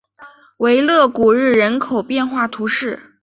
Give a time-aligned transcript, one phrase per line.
[0.57, 3.19] 维勒古日人口变化图示